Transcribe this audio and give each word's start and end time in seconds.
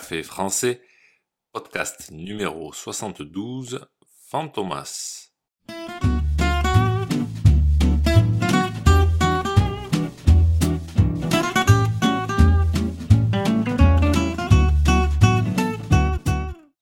Café 0.00 0.22
français, 0.22 0.80
podcast 1.52 2.10
numéro 2.10 2.72
72, 2.72 3.86
Fantomas. 4.30 5.30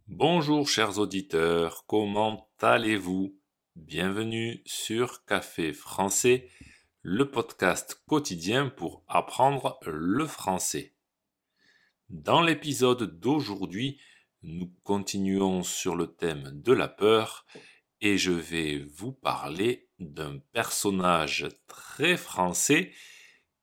Bonjour 0.07 0.69
chers 0.69 1.00
auditeurs, 1.00 1.87
comment 1.89 2.48
allez-vous? 2.61 3.37
Bienvenue 3.75 4.62
sur 4.64 5.25
Café 5.25 5.73
français, 5.73 6.48
le 7.03 7.29
podcast 7.29 8.00
quotidien 8.07 8.69
pour 8.69 9.03
apprendre 9.09 9.80
le 9.85 10.25
français. 10.25 10.95
Dans 12.09 12.40
l'épisode 12.40 13.20
d'aujourd'hui, 13.20 14.00
nous 14.43 14.72
continuons 14.82 15.62
sur 15.62 15.94
le 15.94 16.07
thème 16.07 16.62
de 16.62 16.72
la 16.72 16.89
peur 16.89 17.44
et 18.00 18.16
je 18.16 18.32
vais 18.32 18.79
vous 18.79 19.12
parler 19.12 19.90
d'un 19.99 20.39
personnage 20.52 21.46
très 21.66 22.16
français 22.16 22.93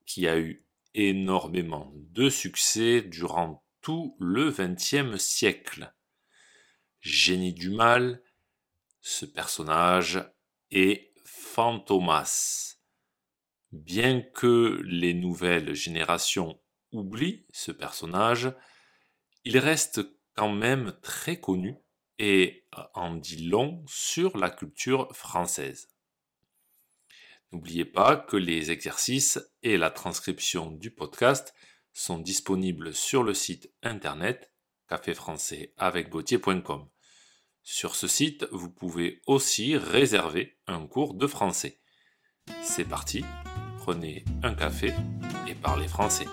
qui 0.05 0.27
a 0.27 0.37
eu 0.37 0.63
énormément 0.93 1.91
de 1.95 2.29
succès 2.29 3.01
durant 3.01 3.65
tout 3.81 4.15
le 4.19 4.51
XXe 4.51 5.17
siècle. 5.17 5.91
Génie 6.99 7.53
du 7.53 7.71
mal, 7.71 8.21
ce 9.01 9.25
personnage 9.25 10.23
est 10.69 11.13
Fantomas. 11.25 12.77
Bien 13.71 14.21
que 14.21 14.81
les 14.85 15.15
nouvelles 15.15 15.73
générations 15.73 16.59
oublie 16.95 17.45
ce 17.51 17.71
personnage, 17.71 18.51
il 19.43 19.57
reste 19.57 20.01
quand 20.35 20.51
même 20.51 20.93
très 21.01 21.39
connu 21.39 21.77
et 22.19 22.65
en 22.93 23.15
dit 23.15 23.47
long 23.47 23.83
sur 23.87 24.37
la 24.37 24.49
culture 24.49 25.13
française. 25.15 25.89
N'oubliez 27.51 27.85
pas 27.85 28.17
que 28.17 28.37
les 28.37 28.71
exercices 28.71 29.39
et 29.63 29.77
la 29.77 29.91
transcription 29.91 30.71
du 30.71 30.91
podcast 30.91 31.53
sont 31.93 32.17
disponibles 32.17 32.93
sur 32.93 33.23
le 33.23 33.33
site 33.33 33.71
internet 33.81 34.51
caféfrançais 34.87 35.73
avec 35.77 36.09
Sur 37.63 37.95
ce 37.95 38.07
site, 38.07 38.45
vous 38.51 38.69
pouvez 38.69 39.21
aussi 39.25 39.77
réserver 39.77 40.57
un 40.67 40.85
cours 40.85 41.13
de 41.13 41.27
français. 41.27 41.79
C'est 42.61 42.85
parti, 42.85 43.23
prenez 43.77 44.23
un 44.43 44.53
café 44.53 44.93
et 45.47 45.55
parlez 45.55 45.87
français. 45.87 46.27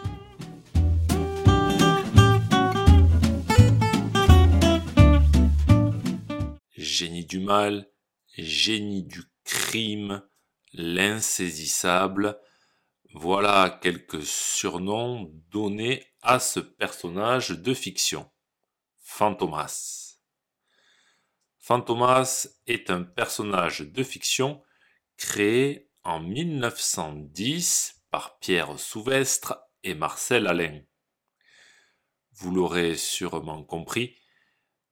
Génie 6.93 7.25
du 7.25 7.41
mal, 7.41 7.91
génie 8.37 9.03
du 9.03 9.23
crime, 9.45 10.23
l'insaisissable. 10.73 12.39
Voilà 13.15 13.79
quelques 13.83 14.25
surnoms 14.25 15.31
donnés 15.51 16.05
à 16.21 16.39
ce 16.39 16.61
personnage 16.61 17.51
de 17.51 17.75
fiction. 17.75 18.31
Fantomas. 18.99 20.19
Fantomas 21.59 22.49
est 22.67 22.91
un 22.91 23.03
personnage 23.03 23.81
de 23.81 24.03
fiction 24.03 24.63
créé 25.17 25.91
en 26.05 26.21
1910 26.21 28.03
par 28.11 28.39
Pierre 28.39 28.79
Souvestre 28.79 29.59
et 29.83 29.95
Marcel 29.95 30.47
Alain. 30.47 30.83
Vous 32.33 32.51
l'aurez 32.51 32.97
sûrement 32.97 33.63
compris, 33.63 34.17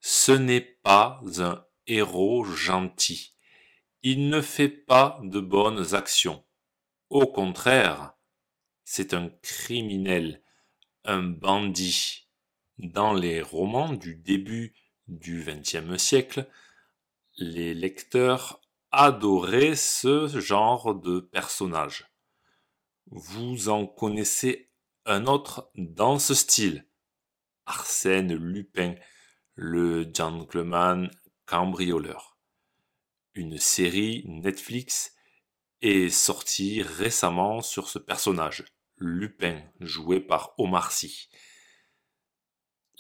ce 0.01 0.33
n'est 0.33 0.61
pas 0.61 1.21
un 1.39 1.65
gentil. 2.45 3.35
Il 4.03 4.29
ne 4.29 4.41
fait 4.41 4.69
pas 4.69 5.21
de 5.23 5.41
bonnes 5.41 5.95
actions. 5.95 6.45
Au 7.09 7.27
contraire, 7.27 8.15
c'est 8.85 9.15
un 9.15 9.29
criminel, 9.43 10.43
un 11.05 11.23
bandit. 11.23 12.29
Dans 12.79 13.13
les 13.13 13.43
romans 13.43 13.93
du 13.93 14.15
début 14.15 14.75
du 15.07 15.45
XXe 15.45 16.03
siècle, 16.03 16.49
les 17.37 17.75
lecteurs 17.75 18.61
adoraient 18.91 19.77
ce 19.77 20.29
genre 20.41 20.95
de 20.95 21.21
personnage. 21.21 22.11
Vous 23.07 23.69
en 23.69 23.87
connaissez 23.87 24.71
un 25.05 25.27
autre 25.27 25.71
dans 25.75 26.19
ce 26.19 26.35
style. 26.35 26.87
Arsène 27.67 28.35
Lupin, 28.35 28.95
le 29.55 30.09
gentleman 30.13 31.11
Cambrioleur. 31.51 32.39
Une 33.35 33.59
série 33.59 34.23
Netflix 34.25 35.17
est 35.83 36.09
sortie 36.09 36.81
récemment 36.81 37.61
sur 37.61 37.89
ce 37.89 37.99
personnage, 37.99 38.67
Lupin, 38.99 39.61
joué 39.81 40.21
par 40.21 40.55
Omar 40.59 40.93
Sy. 40.93 41.29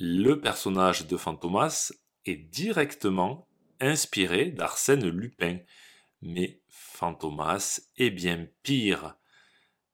Le 0.00 0.40
personnage 0.40 1.06
de 1.06 1.16
Fantomas 1.16 1.92
est 2.26 2.34
directement 2.34 3.46
inspiré 3.78 4.46
d'Arsène 4.46 5.08
Lupin, 5.08 5.60
mais 6.20 6.60
Fantomas 6.68 7.82
est 7.98 8.10
bien 8.10 8.48
pire. 8.64 9.14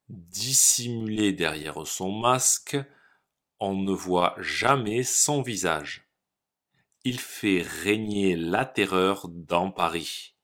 Dissimulé 0.08 1.34
derrière 1.34 1.86
son 1.86 2.10
masque, 2.10 2.78
on 3.60 3.74
ne 3.74 3.92
voit 3.92 4.34
jamais 4.38 5.02
son 5.02 5.42
visage 5.42 6.05
il 7.06 7.20
fait 7.20 7.62
régner 7.62 8.34
la 8.34 8.64
terreur 8.64 9.28
dans 9.28 9.70
Paris. 9.70 10.34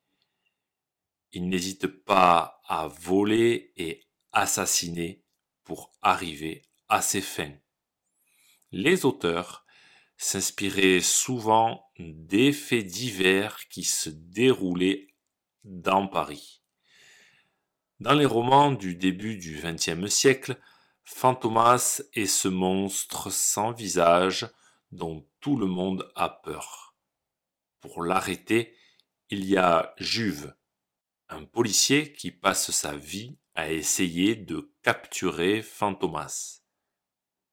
Il 1.32 1.48
n'hésite 1.48 1.88
pas 1.88 2.60
à 2.68 2.86
voler 2.86 3.72
et 3.76 4.04
assassiner 4.30 5.24
pour 5.64 5.90
arriver 6.02 6.62
à 6.88 7.02
ses 7.02 7.20
fins. 7.20 7.56
Les 8.70 9.04
auteurs 9.04 9.66
s'inspiraient 10.16 11.00
souvent 11.00 11.90
des 11.98 12.52
faits 12.52 12.86
divers 12.86 13.58
qui 13.68 13.82
se 13.82 14.08
déroulaient 14.08 15.08
dans 15.64 16.06
Paris. 16.06 16.62
Dans 17.98 18.14
les 18.14 18.26
romans 18.26 18.70
du 18.70 18.94
début 18.94 19.36
du 19.36 19.60
XXe 19.60 20.06
siècle, 20.06 20.56
Fantomas 21.02 22.02
est 22.12 22.26
ce 22.26 22.46
monstre 22.46 23.32
sans 23.32 23.72
visage 23.72 24.48
dont 24.92 25.26
tout 25.42 25.56
le 25.56 25.66
monde 25.66 26.10
a 26.14 26.28
peur. 26.30 26.94
Pour 27.80 28.04
l'arrêter, 28.04 28.74
il 29.28 29.44
y 29.44 29.56
a 29.56 29.92
Juve, 29.98 30.54
un 31.28 31.44
policier 31.44 32.12
qui 32.12 32.30
passe 32.30 32.70
sa 32.70 32.96
vie 32.96 33.36
à 33.54 33.70
essayer 33.70 34.36
de 34.36 34.72
capturer 34.82 35.60
Fantomas. 35.60 36.62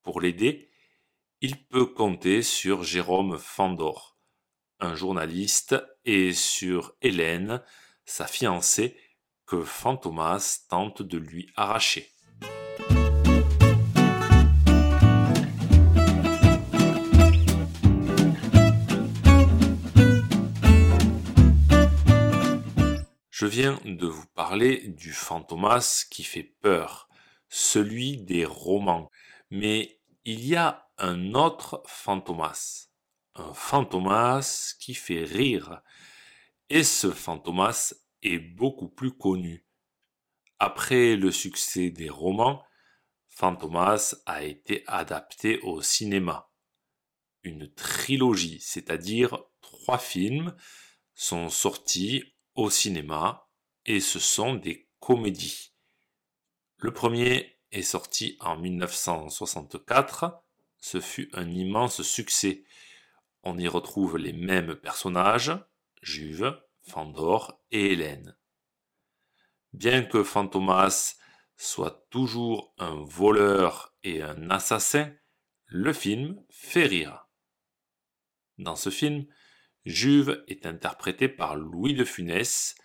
Pour 0.03 0.21
l'aider, 0.21 0.69
il 1.41 1.65
peut 1.65 1.87
compter 1.87 2.43
sur 2.43 2.83
Jérôme 2.83 3.39
Fandor, 3.39 4.19
un 4.79 4.93
journaliste, 4.93 5.75
et 6.05 6.31
sur 6.33 6.95
Hélène, 7.01 7.63
sa 8.05 8.27
fiancée, 8.27 8.97
que 9.47 9.63
Fantomas 9.63 10.65
tente 10.69 11.01
de 11.01 11.17
lui 11.17 11.51
arracher. 11.55 12.11
Je 23.39 23.45
viens 23.45 23.79
de 23.85 24.05
vous 24.05 24.27
parler 24.35 24.89
du 24.89 25.13
fantomas 25.13 26.05
qui 26.11 26.25
fait 26.25 26.43
peur, 26.43 27.07
celui 27.47 28.17
des 28.17 28.43
romans. 28.43 29.09
Mais 29.49 30.01
il 30.25 30.45
y 30.45 30.57
a 30.57 30.89
un 30.97 31.35
autre 31.35 31.81
fantomas, 31.85 32.89
un 33.35 33.53
fantomas 33.53 34.75
qui 34.81 34.93
fait 34.93 35.23
rire. 35.23 35.81
Et 36.69 36.83
ce 36.83 37.11
fantomas 37.11 37.93
est 38.23 38.39
beaucoup 38.39 38.89
plus 38.89 39.13
connu. 39.13 39.65
Après 40.59 41.15
le 41.15 41.31
succès 41.31 41.91
des 41.91 42.09
romans, 42.09 42.65
Fantomas 43.29 44.15
a 44.25 44.43
été 44.43 44.83
adapté 44.85 45.59
au 45.61 45.81
cinéma. 45.81 46.51
Une 47.43 47.73
trilogie, 47.73 48.59
c'est-à-dire 48.59 49.41
trois 49.61 49.97
films, 49.97 50.53
sont 51.15 51.47
sortis 51.47 52.33
au 52.55 52.69
cinéma 52.69 53.49
et 53.85 53.99
ce 53.99 54.19
sont 54.19 54.55
des 54.55 54.89
comédies. 54.99 55.73
Le 56.77 56.93
premier 56.93 57.59
est 57.71 57.81
sorti 57.81 58.37
en 58.39 58.57
1964. 58.57 60.43
Ce 60.77 61.01
fut 61.01 61.29
un 61.33 61.49
immense 61.49 62.01
succès. 62.01 62.63
On 63.43 63.57
y 63.57 63.67
retrouve 63.67 64.17
les 64.17 64.33
mêmes 64.33 64.75
personnages, 64.75 65.51
Juve, 66.01 66.61
Fandor 66.81 67.61
et 67.71 67.93
Hélène. 67.93 68.35
Bien 69.73 70.03
que 70.03 70.23
Fantomas 70.23 71.15
soit 71.57 72.07
toujours 72.09 72.73
un 72.77 73.03
voleur 73.03 73.93
et 74.03 74.21
un 74.21 74.49
assassin, 74.49 75.13
le 75.65 75.93
film 75.93 76.41
fait 76.49 76.85
rire. 76.85 77.27
Dans 78.57 78.75
ce 78.75 78.89
film, 78.89 79.25
Juve 79.85 80.43
est 80.47 80.65
interprété 80.65 81.27
par 81.29 81.55
Louis 81.55 81.93
de 81.93 82.03
Funès, 82.03 82.75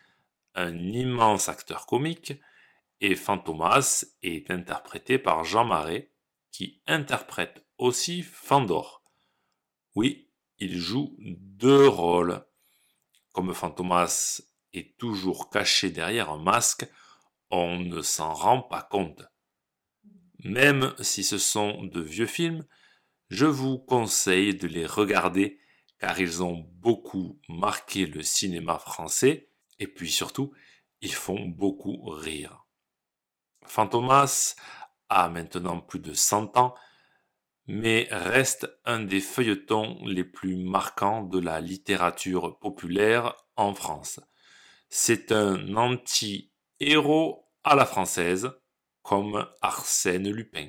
un 0.55 0.76
immense 0.76 1.49
acteur 1.49 1.87
comique, 1.87 2.35
et 3.00 3.17
Fantomas 3.17 4.05
est 4.23 4.50
interprété 4.50 5.19
par 5.19 5.44
Jean 5.44 5.64
Marais, 5.64 6.11
qui 6.50 6.81
interprète 6.87 7.67
aussi 7.79 8.23
Fandor. 8.23 9.02
Oui, 9.94 10.31
il 10.58 10.79
joue 10.79 11.17
deux 11.19 11.88
rôles. 11.88 12.44
Comme 13.32 13.52
Fantomas 13.52 14.41
est 14.73 14.96
toujours 14.96 15.50
caché 15.50 15.91
derrière 15.91 16.31
un 16.31 16.38
masque, 16.38 16.88
on 17.50 17.79
ne 17.79 18.02
s'en 18.02 18.32
rend 18.32 18.62
pas 18.62 18.82
compte. 18.82 19.25
Même 20.44 20.94
si 21.00 21.25
ce 21.25 21.38
sont 21.38 21.85
de 21.85 22.00
vieux 22.00 22.26
films, 22.26 22.64
je 23.31 23.46
vous 23.46 23.79
conseille 23.79 24.55
de 24.55 24.69
les 24.69 24.87
regarder 24.87 25.58
car 26.05 26.21
ils 26.21 26.43
ont 26.43 26.67
beaucoup 26.83 27.41
marqué 27.49 28.05
le 28.05 28.23
cinéma 28.23 28.79
français 28.79 29.49
et 29.79 29.87
puis 29.87 30.11
surtout, 30.11 30.53
ils 31.01 31.15
font 31.15 31.47
beaucoup 31.47 32.03
rire. 32.11 32.67
Fantomas 33.65 34.55
a 35.09 35.31
maintenant 35.31 35.81
plus 35.81 36.01
de 36.01 36.12
100 36.12 36.59
ans, 36.59 36.75
mais 37.67 38.06
reste 38.11 38.69
un 38.85 39.01
des 39.01 39.23
feuilletons 39.23 40.05
les 40.05 40.25
plus 40.25 40.56
marquants 40.56 41.23
de 41.23 41.39
la 41.39 41.62
littérature 41.62 42.59
populaire 42.59 43.35
en 43.56 43.73
France. 43.75 44.21
C'est 44.91 45.33
un 45.33 45.75
anti-héros 45.75 47.49
à 47.62 47.77
la 47.77 47.87
française, 47.87 48.51
comme 49.01 49.49
Arsène 49.62 50.31
Lupin. 50.31 50.69